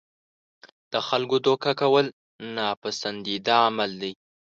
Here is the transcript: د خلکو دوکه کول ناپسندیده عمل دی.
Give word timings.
د 0.91 0.93
خلکو 1.07 1.35
دوکه 1.45 1.71
کول 1.81 2.05
ناپسندیده 2.55 3.55
عمل 3.67 3.91
دی. 4.01 4.11